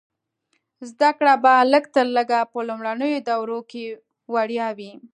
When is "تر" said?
1.95-2.07